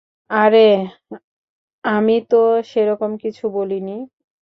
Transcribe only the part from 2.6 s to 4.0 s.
সেরকম কিছু বলিনি!